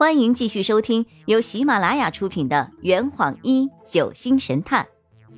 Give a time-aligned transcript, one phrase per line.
[0.00, 4.88] 欢迎继续收听由喜马拉雅出品的《圆谎一九星神探》，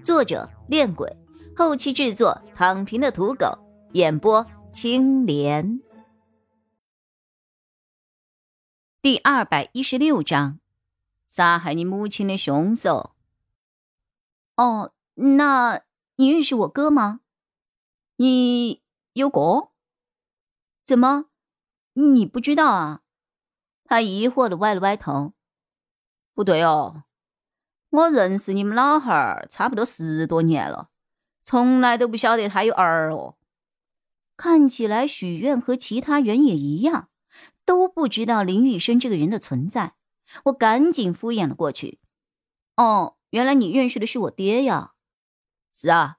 [0.05, 1.17] 作者：恋鬼，
[1.57, 3.59] 后期制作：躺平的土狗，
[3.95, 5.83] 演播：青莲。
[9.01, 10.61] 第二百一十六章：
[11.27, 13.17] 杀害你母亲的凶手。
[14.55, 15.83] 哦，那
[16.15, 17.23] 你认识我哥吗？
[18.15, 18.81] 你
[19.15, 19.71] 有哥？
[20.85, 21.25] 怎么，
[21.95, 23.02] 你不知道啊？
[23.93, 25.35] 他疑惑的歪了歪头，
[26.33, 27.03] 不对哦，
[27.91, 30.89] 我认识你们老汉儿差不多十多年了，
[31.45, 33.37] 从来都不晓得他有儿哦。
[34.35, 37.11] 看起来许愿和其他人也一样，
[37.67, 39.93] 都不知道林雨生这个人的存在。
[40.45, 42.01] 我赶紧敷衍了过去。
[42.77, 44.93] 哦，原来你认识的是我爹呀？
[45.71, 46.17] 是啊，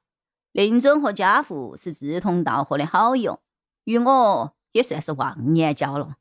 [0.51, 3.41] 林尊和家父是志同道合的好友，
[3.85, 6.17] 与我也算是忘年交了。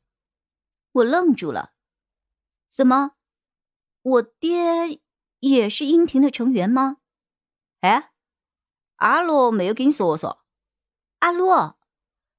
[0.93, 1.73] 我愣住了，
[2.69, 3.15] 怎么，
[4.01, 5.01] 我爹
[5.39, 6.97] 也是英庭的成员吗？
[7.81, 8.11] 哎，
[8.97, 10.45] 阿洛没有跟你说说？
[11.19, 11.79] 阿洛，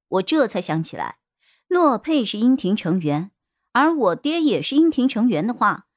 [0.07, 1.19] 我这才想起来，
[1.67, 3.33] 洛佩是英庭成员，
[3.73, 5.89] 而我爹也是英庭成员的话，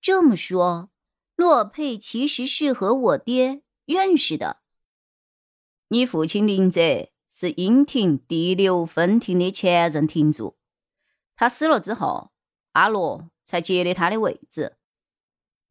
[0.00, 0.90] 这么说，
[1.34, 4.62] 洛佩其实是和我爹认识的。
[5.88, 6.80] 你父亲林泽
[7.28, 10.56] 是英庭第六分庭的前任庭主。
[11.36, 12.32] 他死了之后，
[12.72, 14.76] 阿罗才接的他的位置。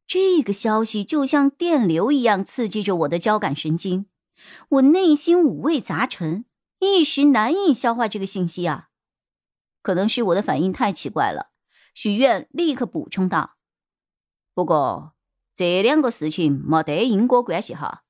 [0.07, 4.05] 这个消息就像电流一样刺激着我的交感神经，
[4.69, 6.45] 我内心五味杂陈，
[6.79, 8.89] 一时难以消化这个信息啊。
[9.81, 11.51] 可能是我的反应太奇怪了，
[11.95, 13.55] 许愿立刻补充道
[14.53, 15.13] ：“不过
[15.55, 18.03] 这两个事情没得因果关系哈。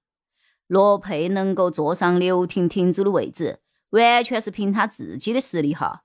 [0.67, 3.61] 罗佩能够坐上刘婷婷主的位置，
[3.92, 6.03] 完全是凭他自己的实力哈。”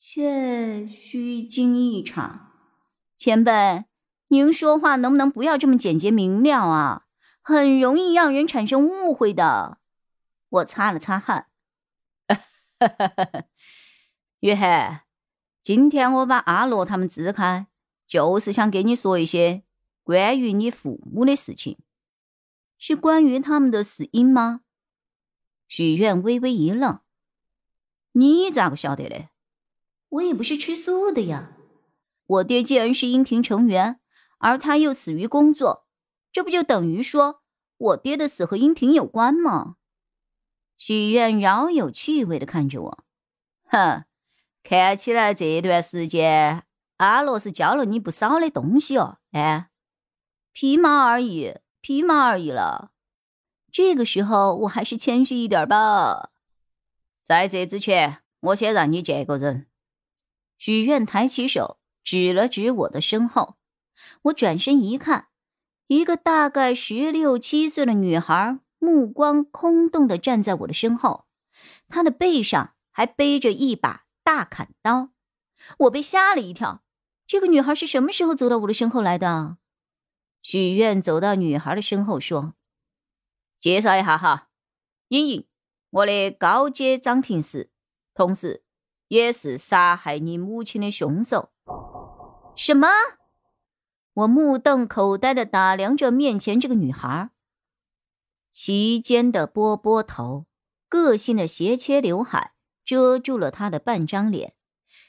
[0.00, 2.52] 切虚惊一场，
[3.16, 3.84] 前辈，
[4.28, 7.06] 您说话能不能不要这么简洁明了啊？
[7.42, 9.78] 很容易让人产生误会的。
[10.50, 11.48] 我擦了擦汗，
[14.38, 15.02] 约翰，
[15.60, 17.66] 今天我把阿罗他们支开，
[18.06, 19.64] 就是想跟你说一些
[20.04, 21.76] 关于你父母的事情。
[22.78, 24.60] 是关于他们的死因吗？
[25.66, 27.00] 许愿微微一愣，
[28.12, 29.30] 你咋个晓得的？
[30.10, 31.52] 我也不是吃素的呀。
[32.26, 34.00] 我爹既然是英庭成员，
[34.38, 35.86] 而他又死于工作，
[36.32, 37.42] 这不就等于说
[37.76, 39.76] 我爹的死和英庭有关吗？
[40.76, 43.04] 许愿饶有趣味的看着我，
[43.64, 44.04] 哼，
[44.62, 46.64] 看起来这段时间
[46.98, 49.18] 阿罗是教了你不少的东西哦。
[49.32, 49.70] 哎，
[50.52, 52.92] 皮毛而已，皮毛而已了。
[53.72, 56.30] 这个时候我还是谦虚一点吧。
[57.24, 59.67] 在这之前，我先让你见个人。
[60.58, 63.56] 许愿抬起手指了指我的身后，
[64.22, 65.28] 我转身一看，
[65.86, 71.26] 一个大概十六七岁的女孩，目光空洞的站在我的身后，
[71.88, 75.10] 她的背上还背着一把大砍刀。
[75.78, 76.82] 我被吓了一跳，
[77.26, 79.58] 这个女孩是什么时候走到我的身后来的？
[80.42, 82.54] 许愿走到女孩的身后说
[83.58, 84.48] ：“介绍一下哈，
[85.08, 85.46] 莹莹，
[85.90, 87.70] 我的高阶掌庭师，
[88.12, 88.64] 同时。”
[89.08, 91.50] 也是杀害你母亲的凶手。
[92.54, 92.88] 什么？
[94.14, 97.30] 我目瞪口呆的打量着面前这个女孩，
[98.50, 100.46] 齐肩的波波头，
[100.88, 102.52] 个性的斜切刘海
[102.84, 104.54] 遮住了她的半张脸，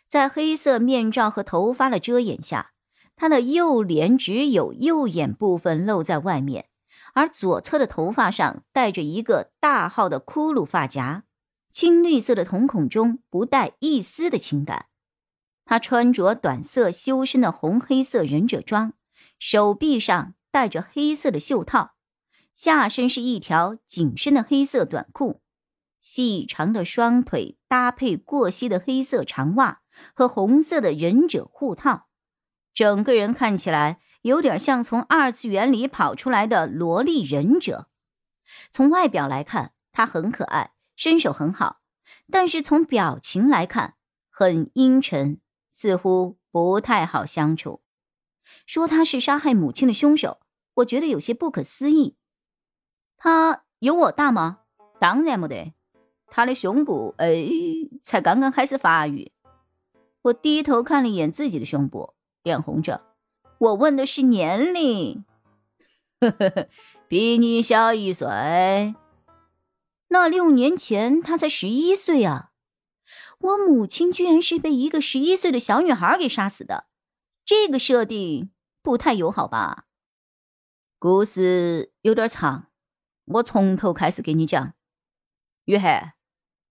[0.07, 2.73] 在黑色面罩和头发的遮掩下，
[3.15, 6.69] 她的右脸只有右眼部分露在外面，
[7.15, 11.23] 而左侧的头发上戴着一个大号的骷髅发夹。
[11.71, 14.87] 青绿色的瞳孔中不带一丝的情感。
[15.65, 18.93] 他穿着短色修身的红黑色忍者装，
[19.37, 21.91] 手臂上戴着黑色的袖套，
[22.53, 25.41] 下身是一条紧身的黑色短裤，
[25.99, 29.81] 细长的双腿搭配过膝的黑色长袜
[30.15, 32.07] 和红色的忍者护套，
[32.73, 37.89] 整个人看起来有点像从二次元里跑出来的萝莉忍者。
[38.71, 40.71] 从外表来看，他很可爱。
[40.99, 41.79] 身手很好，
[42.29, 43.95] 但是从表情来看
[44.29, 45.39] 很阴沉，
[45.71, 47.79] 似乎不太好相处。
[48.65, 50.41] 说他是杀害母亲的凶手，
[50.73, 52.17] 我觉得有些不可思议。
[53.15, 54.59] 他有我大吗？
[54.99, 55.73] 当然没得，
[56.27, 57.45] 他的胸部，哎，
[58.01, 59.31] 才刚刚开始发育。
[60.23, 62.13] 我低头看了一眼自己的胸部，
[62.43, 63.05] 脸红着。
[63.57, 65.23] 我问的是年龄，
[66.19, 66.67] 呵呵呵，
[67.07, 68.95] 比你小一岁。
[70.09, 72.51] 那六年前他才十一岁啊！
[73.39, 76.87] 我母亲居然是被一个十一岁的小女孩给杀死的，
[77.45, 78.51] 这个设定
[78.81, 79.85] 不太友好吧？
[80.97, 82.69] 故事有点长，
[83.25, 84.73] 我从头开始给你讲。
[85.65, 86.13] 约翰，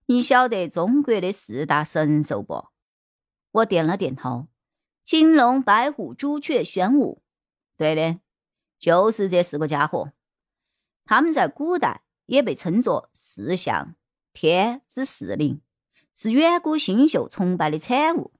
[0.06, 2.68] 你晓得中国的四大神兽不？
[3.52, 4.48] 我点了点头。
[5.04, 7.22] 青龙、白虎、朱雀、玄武。
[7.76, 8.20] 对的，
[8.78, 10.12] 就是这四个家伙。
[11.04, 13.96] 他们在古代也被称作四象，
[14.32, 15.60] 天之四灵，
[16.14, 18.32] 是远古星宿崇拜的产物。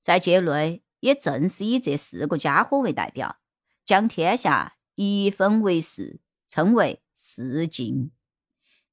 [0.00, 3.36] 在界内，也正是以这四个家伙为代表，
[3.84, 8.12] 将天下一分为四，称为四境。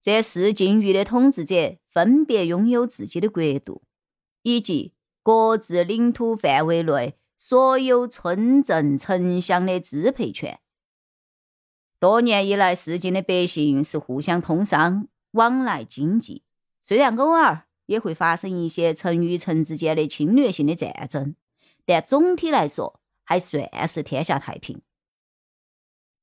[0.01, 3.83] 这四境域的统治者分别拥有自己的国度，
[4.41, 4.93] 以及
[5.23, 10.59] 各自领土范围内所有村镇城乡的支配权。
[11.99, 16.43] 多年以来，四境的百姓是互相通商、往来经济，
[16.81, 21.35] 虽然偶尔也会发生一些城与城之间的侵略性的战争，
[21.85, 24.81] 但总体来说还算是天下太平。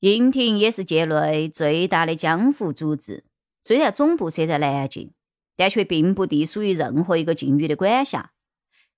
[0.01, 3.25] 英廷也是界内最大的江湖组织。
[3.63, 5.13] 虽然总部设在南境，
[5.57, 8.33] 但却并不隶属于任何一个境域的管辖。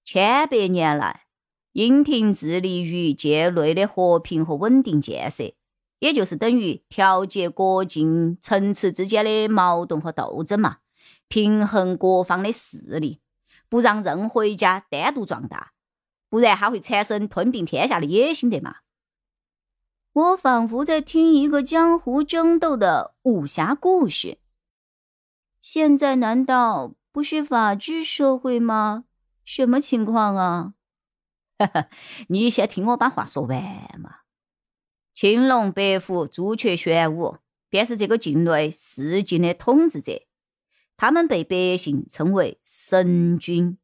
[0.02, 1.26] 千百年来，
[1.72, 5.52] 英廷致力于界内的和平和稳定建设，
[6.04, 10.80] 也就是等于调节国境层次之间的矛盾和斗争嘛，
[11.28, 13.22] 平衡各方的势力，
[13.70, 15.72] 不让任何一家单独壮大，
[16.28, 18.80] 不然它会产生吞并天下的野心的嘛。
[20.12, 24.36] 我仿佛在听一个江湖争斗的武侠故事。
[25.62, 29.04] 现在难道不是法治社会吗？
[29.42, 30.74] 什么情况啊？
[31.58, 31.88] 哈哈，
[32.28, 33.58] 你先听我把话说完
[33.98, 34.23] 嘛。
[35.14, 37.38] 青龙、白虎、朱雀、玄武，
[37.68, 40.26] 便是这个境内四境的统治者，
[40.96, 43.78] 他们被百姓称为神君。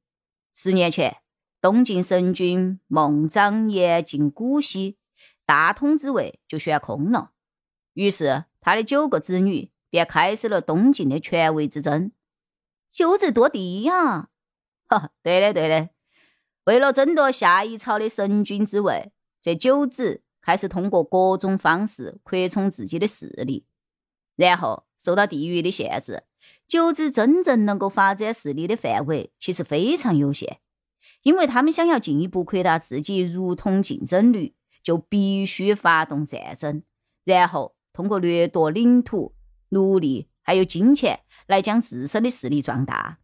[0.52, 1.18] 十年前，
[1.60, 4.98] 东晋神君孟昶严禁古稀，
[5.46, 7.32] 大统之位就悬空了。
[7.94, 9.70] 于是，他的九个子女。
[9.92, 12.12] 便开始了东晋的权位之争，
[12.88, 14.28] 九子夺嫡呀！
[14.86, 15.90] 哈，对的对的。
[16.62, 19.10] 为了争夺下一朝的神君之位，
[19.40, 23.66] 这九子开始通过各种方式扩充自己的势力。
[24.36, 26.24] 然后受到地域的限制，
[26.66, 30.60] 九子真正能够发展势力的范围其实非常有限。
[31.22, 36.82] 因为他们想要进一步扩大自己如同竞争率，就必须发动战争，
[37.24, 39.34] 然后通过掠夺领土。
[39.72, 43.20] 奴隶还有金钱来将自身的势力壮大，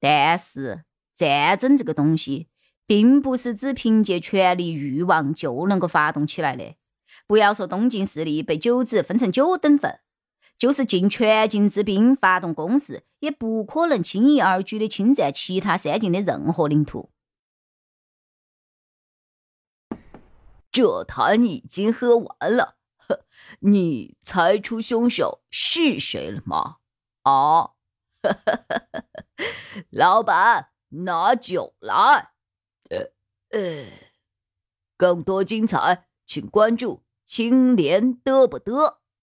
[0.00, 0.84] 但是
[1.14, 2.48] 战争这个东西，
[2.88, 6.74] 并不是只凭借权力欲望就能够发动起来的。
[7.26, 10.00] 不要说东晋势力被九子分成九等份，
[10.56, 17.10] 就是尽全境之兵发动攻势，也不可能轻易而举的侵占其他三晋的任何领土。
[20.72, 22.76] 这坛已经喝完了。
[23.60, 26.76] 你猜出凶手是谁了吗？
[27.24, 27.72] 啊，
[29.90, 32.30] 老板，拿酒来。
[32.90, 33.10] 呃
[33.50, 33.86] 呃，
[34.96, 38.98] 更多精彩，请关注青莲嘚不嘚。